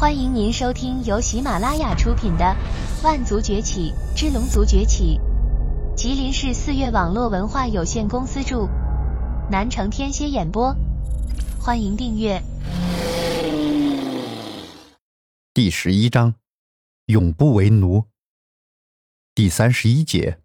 [0.00, 2.56] 欢迎您收听由喜马拉雅出品的
[3.04, 5.20] 《万族崛起之龙族崛起》，
[5.94, 8.66] 吉林市四月网络文化有限公司著，
[9.50, 10.74] 南城天蝎演播。
[11.60, 12.42] 欢迎订阅。
[15.52, 16.34] 第十一章，
[17.04, 18.06] 永不为奴。
[19.34, 20.38] 第三十一节，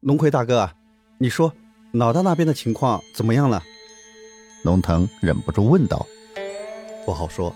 [0.00, 0.72] 龙葵大哥，
[1.18, 1.52] 你说
[1.92, 3.62] 老大那边的情况怎么样了？
[4.64, 6.06] 龙腾忍不住问道。
[7.04, 7.54] 不好说，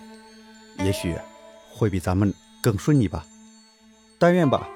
[0.85, 1.15] 也许
[1.73, 2.33] 会比咱们
[2.63, 3.25] 更顺利吧。
[4.19, 4.69] 但愿吧。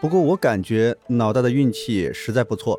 [0.00, 2.78] 不过我感觉老大的运气实在不错，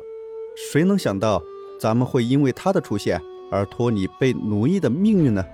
[0.56, 1.42] 谁能想到
[1.80, 3.20] 咱们会因为他的出现
[3.50, 5.44] 而脱离被奴役的命运呢？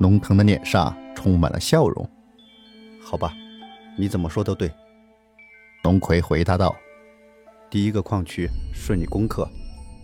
[0.00, 2.08] 龙腾的脸上充满了笑容。
[3.00, 3.32] 好吧，
[3.96, 4.70] 你怎么说都对。
[5.84, 6.74] 龙葵回答道
[7.70, 9.48] ：“第一个矿区顺利攻克，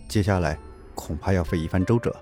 [0.07, 0.57] 接下来
[0.95, 2.15] 恐怕要费一番周折。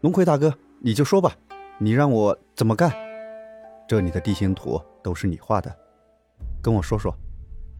[0.00, 1.36] 龙葵大哥，你就说吧。”
[1.82, 2.92] 你让我怎么干？
[3.88, 5.74] 这里的地形图都是你画的，
[6.62, 7.10] 跟我说说，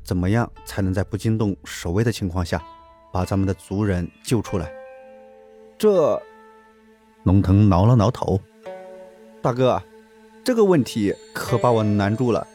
[0.03, 2.63] 怎么样才能在不惊动守卫的情况下，
[3.13, 4.73] 把咱们的族人救出来？
[5.77, 6.19] 这，
[7.25, 8.41] 龙腾挠了挠头，
[9.43, 9.83] 大哥，
[10.43, 12.47] 这个问题可把我难住了，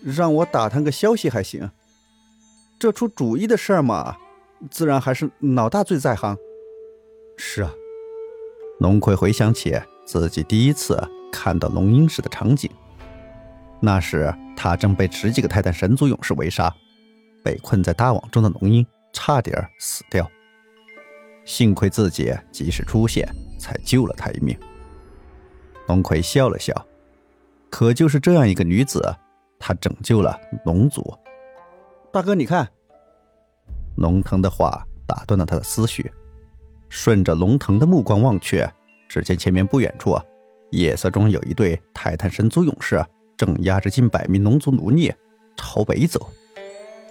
[0.00, 1.68] 让我打探个消息还行，
[2.78, 4.16] 这出主意的事儿嘛，
[4.70, 6.38] 自然还是老大最在行。
[7.36, 7.72] 是啊，
[8.78, 9.80] 龙葵回想起。
[10.06, 12.70] 自己第一次看到龙鹰时的场景，
[13.80, 16.70] 那时他正被十几个泰坦神族勇士围杀，
[17.42, 20.30] 被困在大网中的龙鹰差点死掉，
[21.46, 23.26] 幸亏自己及时出现，
[23.58, 24.54] 才救了他一命。
[25.88, 26.74] 龙葵笑了笑，
[27.70, 29.02] 可就是这样一个女子，
[29.58, 31.16] 她拯救了龙族。
[32.12, 32.68] 大哥，你看，
[33.96, 36.12] 龙腾的话打断了他的思绪，
[36.94, 38.64] 顺着龙腾的目光望去。
[39.08, 40.16] 只见前面不远处，
[40.70, 43.04] 夜色中有一队泰坦神族勇士
[43.36, 45.12] 正押着近百名龙族奴隶
[45.56, 46.30] 朝北走。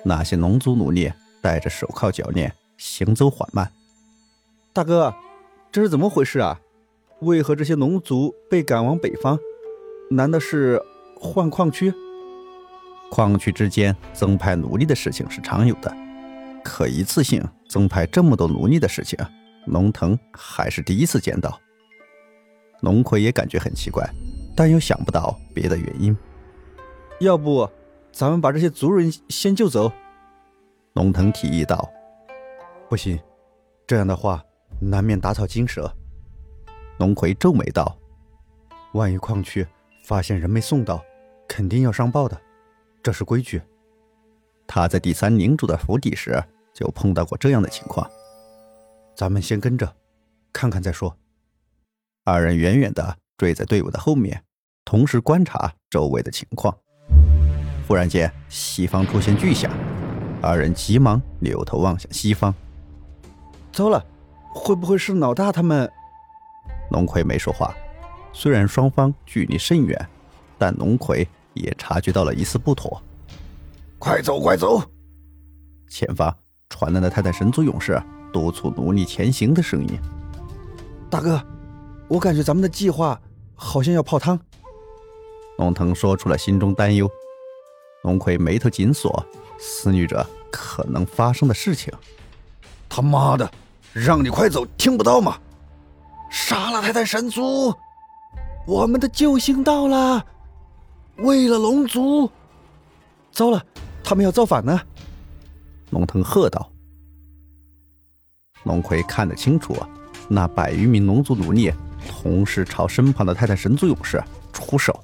[0.06, 1.12] 那些龙族奴隶
[1.42, 3.70] 戴着手铐脚链，行走缓慢。
[4.72, 5.14] 大哥，
[5.70, 6.58] 这是怎么回事啊？
[7.20, 9.38] 为何这些龙族被赶往北方？
[10.12, 10.82] 难道是
[11.20, 11.94] 换矿区？
[13.12, 15.94] 矿区之间增派奴隶的事情是常有的，
[16.64, 19.20] 可一次性增派这么多奴隶的事情，
[19.66, 21.60] 龙腾还是第一次见到。
[22.82, 24.08] 龙葵也感觉很奇怪，
[24.56, 26.16] 但又想不到别的原因。
[27.20, 27.70] 要不，
[28.12, 29.92] 咱们把这些族人先救走？
[30.94, 31.90] 龙腾提议道。
[32.90, 33.20] 不行，
[33.88, 34.44] 这样的话
[34.82, 35.92] 难免打草惊蛇。
[36.98, 37.98] 龙葵皱眉道
[38.94, 39.66] ：“万一矿区
[40.04, 41.04] 发现人没送到，
[41.48, 42.40] 肯定要上报的，
[43.02, 43.62] 这是规矩。
[44.68, 46.44] 他在第三领主的府邸时
[46.74, 48.06] 就碰到过这样的情况。
[49.16, 49.96] 咱们先跟着，
[50.52, 51.18] 看看再说。”
[52.26, 54.44] 二人远远的追在队伍的后面，
[54.86, 56.78] 同时观察周围的情况。
[57.88, 59.72] 忽然间，西方出现巨响，
[60.42, 62.54] 二人急忙扭头望向西方。
[63.74, 64.06] 糟了，
[64.54, 65.92] 会不会是老大他们？
[66.92, 67.76] 龙葵没说话。
[68.32, 70.10] 虽然双方距离甚远，
[70.58, 73.02] 但龙葵也察觉到了一丝不妥。
[74.00, 74.82] 快走，快走！
[75.90, 76.36] 前方
[76.70, 78.02] 传来了泰坦神族勇士
[78.34, 79.98] 督促奴隶前行的声音。
[81.10, 81.42] 大哥。
[82.10, 83.20] 我感觉咱们的计划
[83.56, 84.38] 好像要泡汤。
[85.58, 87.10] 龙腾说出了心中担忧。
[88.04, 89.26] 龙葵眉头紧锁，
[89.58, 91.92] 思虑着可能发生的事情。
[92.90, 93.50] 他妈的，
[93.94, 95.40] 让你快走，听不到吗？
[96.30, 97.74] 杀了泰坦神族，
[98.68, 100.24] 我们的救星到了！
[101.18, 102.30] 为了龙族，
[103.32, 103.66] 糟了，
[104.04, 104.80] 他们要造反呢！
[105.92, 106.70] 龙腾喝道。
[108.64, 109.76] 龙葵看得清楚，
[110.28, 111.74] 那百余名龙族奴隶。
[112.06, 115.04] 同时朝身旁的泰坦神族勇士出手，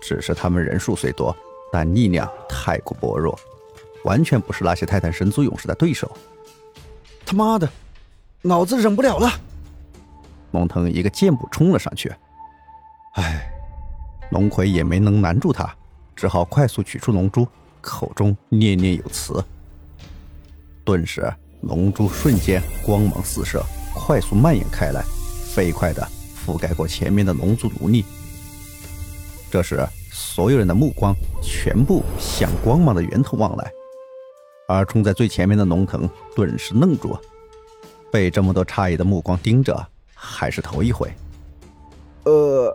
[0.00, 1.34] 只是他们人数虽多，
[1.72, 3.38] 但力量太过薄弱，
[4.02, 6.10] 完全不是那些泰坦神族勇士的对手。
[7.24, 7.70] 他妈的，
[8.42, 9.30] 老子忍不了了！
[10.50, 12.12] 龙腾一个箭步冲了上去，
[13.14, 13.48] 唉，
[14.32, 15.72] 龙葵也没能拦住他，
[16.16, 17.46] 只好快速取出龙珠，
[17.80, 19.44] 口中念念有词。
[20.84, 23.62] 顿时，龙珠瞬间光芒四射，
[23.94, 25.02] 快速蔓延开来。
[25.50, 26.06] 飞快地
[26.46, 28.04] 覆盖过前面的龙族奴隶。
[29.50, 31.12] 这时，所有人的目光
[31.42, 33.72] 全部向光芒的源头望来，
[34.68, 37.18] 而冲在最前面的龙腾顿时愣住，
[38.12, 39.84] 被这么多诧异的目光盯着，
[40.14, 41.12] 还是头一回。
[42.24, 42.72] 呃，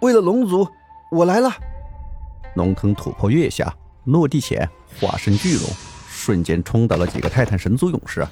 [0.00, 0.68] 为了龙族，
[1.10, 1.50] 我来了！
[2.56, 3.74] 龙腾突破月下，
[4.04, 4.68] 落地前
[5.00, 5.64] 化身巨龙，
[6.24, 8.24] 瞬间冲倒了几个泰坦神族勇士。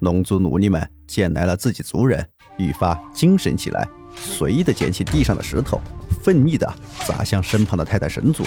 [0.00, 3.86] 龙族奴隶们见来了自己族人，愈发精神起来，
[4.16, 5.80] 随意的捡起地上的石头，
[6.24, 6.68] 奋力的
[7.06, 8.42] 砸向身旁的泰坦神族。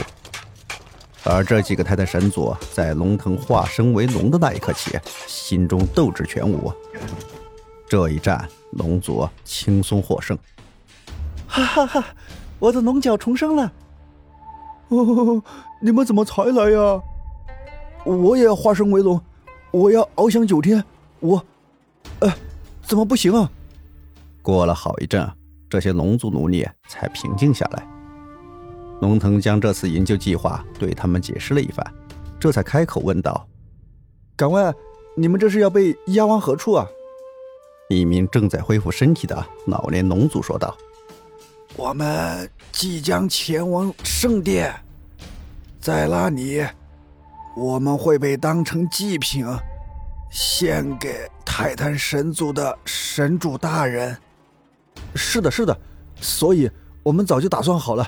[1.24, 6.74] 而这几个泰坦神族在龙腾化身为龙的那一刻起，心中斗志全无。
[7.88, 10.38] 这一战，龙族轻松获胜。
[11.48, 12.06] 哈哈哈！
[12.60, 13.72] 我的龙角重生了！
[14.90, 15.42] 哦，
[15.82, 17.02] 你们怎么才来呀？
[18.06, 19.20] 我也要化身为龙，
[19.72, 20.84] 我要翱翔九天。
[21.20, 21.44] 我，
[22.20, 22.32] 呃，
[22.84, 23.50] 怎么不行啊？
[24.42, 25.28] 过了好一阵，
[25.70, 27.86] 这些龙族奴隶才平静下来。
[29.02, 31.86] 龙腾将这次营救计划对他们解释了一番，
[32.40, 33.46] 这才开口问道
[34.38, 34.74] ：“敢问，
[35.18, 36.88] 你们这是要被押往何处啊？”
[37.90, 40.76] 一名正在恢复身体的老年龙族说道
[41.76, 44.74] ：“我们即将前往圣殿，
[45.80, 46.64] 在那里，
[47.56, 49.46] 我们会被当成祭品，
[50.30, 54.18] 献给泰坦神族的神主大人。
[55.16, 55.78] ”“是的，是的，
[56.20, 56.70] 所以
[57.02, 58.06] 我们早就打算好了。”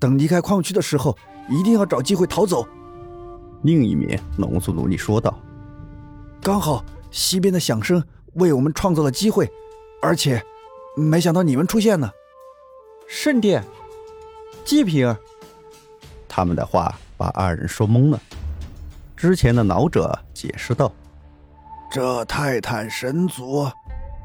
[0.00, 1.16] 等离开矿区的时候，
[1.48, 2.66] 一定要找机会逃走。”
[3.62, 5.38] 另一名龙族奴隶说道。
[6.40, 8.02] “刚好西边的响声
[8.34, 9.50] 为我们创造了机会，
[10.00, 10.42] 而且
[10.96, 12.10] 没想到你们出现了。
[13.08, 13.64] 圣殿，
[14.64, 15.14] 祭品。”
[16.28, 18.20] 他们的话把二人说懵了。
[19.16, 20.92] 之前的老者解释道
[21.90, 23.66] ：“这泰坦神族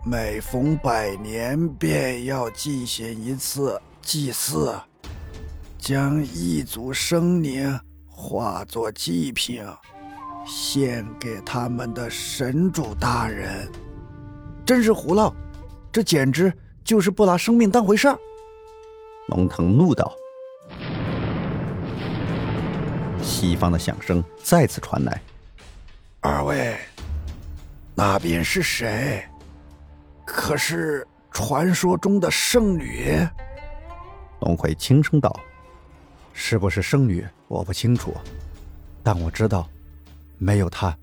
[0.06, 4.76] 每逢百年便要进行一次祭祀。”
[5.80, 9.66] 将一族生灵化作祭品，
[10.46, 13.68] 献给他们的神主大人，
[14.64, 15.34] 真是胡闹！
[15.92, 16.54] 这简直
[16.84, 18.20] 就是不拿生命当回事儿！
[19.30, 20.14] 龙腾怒道。
[23.42, 25.20] 西方的响声再次传来
[26.22, 26.78] ：“二位，
[27.96, 29.28] 那边是谁？
[30.24, 33.18] 可是传说中的圣女？”
[34.42, 35.36] 龙葵轻声道。
[36.34, 37.28] 是不是圣女？
[37.48, 38.16] 我不清楚，
[39.02, 39.68] 但我知道，
[40.38, 40.96] 没有她，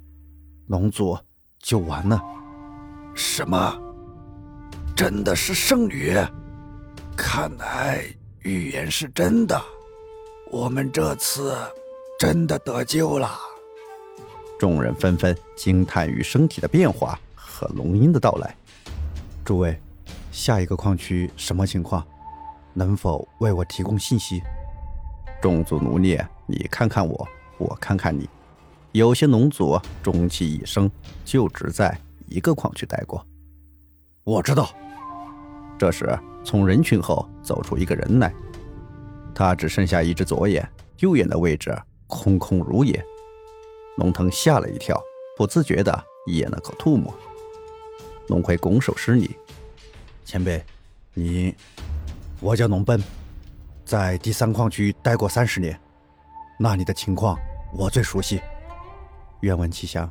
[0.69, 1.19] 龙族
[1.59, 2.23] 就完了。
[3.17, 3.77] 什么？
[4.95, 6.17] 真的是圣女？
[7.17, 8.05] 看来
[8.43, 9.61] 预言是真的，
[10.53, 11.53] 我们这次
[12.19, 13.31] 真的得救了。
[14.59, 18.57] 众人纷纷惊叹于身体的变化和龙鹰的到来。
[19.45, 19.81] 诸位，
[20.33, 22.05] 下一个矿区什么情况？
[22.75, 24.43] 能否为我提供信息？
[25.41, 28.29] 众族奴隶，你看看我，我看看你。
[28.91, 30.91] 有些龙族终其一生
[31.25, 33.25] 就只在一个矿区待过。
[34.25, 34.69] 我知道。
[35.79, 38.35] 这时，从人群后走出一个人来，
[39.33, 40.69] 他只剩下一只左眼，
[40.99, 41.71] 右眼的位置
[42.09, 43.01] 空空如也。
[43.99, 45.01] 龙腾吓了一跳，
[45.37, 47.15] 不自觉的咽了口唾沫。
[48.27, 49.37] 龙葵拱手施礼
[50.25, 50.65] ：“前辈，
[51.15, 51.55] 你……
[52.41, 53.01] 我叫龙奔。”
[53.85, 55.81] 在第三矿区待过三十年，
[56.59, 57.39] 那里的情况
[57.73, 58.39] 我最熟悉。
[59.41, 60.11] 愿闻其详。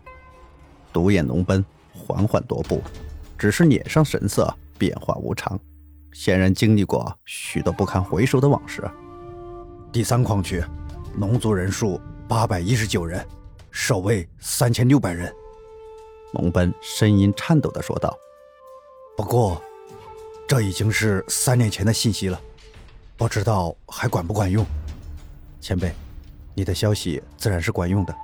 [0.92, 1.64] 独眼龙奔
[1.94, 2.82] 缓缓踱步，
[3.38, 5.60] 只是脸上神色变化无常，
[6.12, 8.84] 显然经历过许多不堪回首的往事。
[9.92, 10.64] 第三矿区，
[11.18, 13.28] 龙族人数八百一十九人，
[13.72, 15.34] 守卫三千六百人。
[16.34, 18.16] 龙奔声音颤抖地说道
[19.18, 19.60] ：“不过，
[20.48, 22.40] 这已经是三年前的信息了。”
[23.18, 24.64] 不知道还管不管用，
[25.60, 25.92] 前辈，
[26.54, 28.16] 你的消息自然是管用的。”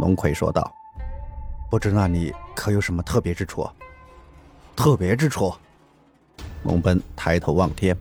[0.00, 0.74] 龙葵说道。
[1.70, 3.68] “不知那里可有什么特别之处
[4.74, 5.54] ？”“特别之处？”
[6.64, 7.94] 龙奔抬头望天。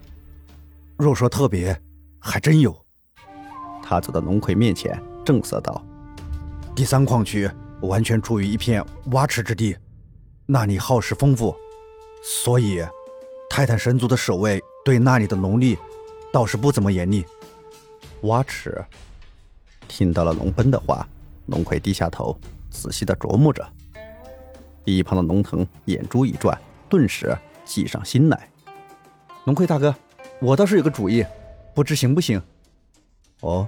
[0.95, 1.77] “若说特别，
[2.17, 2.73] 还真有。”
[3.89, 5.83] 他走到龙葵面前，正色道
[6.77, 7.49] ：“第三矿区
[7.81, 9.75] 完全处于一片洼池之地，
[10.45, 11.55] 那里耗时丰富，
[12.21, 12.85] 所以
[13.49, 15.75] 泰坦神族的守卫对那里的农力。”
[16.31, 17.25] 倒是不怎么严厉。
[18.21, 18.79] 蛙池
[19.87, 21.07] 听到了龙奔的话，
[21.47, 22.37] 龙葵低下头，
[22.69, 23.67] 仔细的琢磨着。
[24.85, 26.55] 一旁的龙腾眼珠一转，
[26.87, 28.47] 顿时计上心来。
[29.45, 29.95] 龙葵大哥，
[30.39, 31.25] 我倒是有个主意，
[31.73, 32.39] 不知行不行？
[33.41, 33.67] 哦，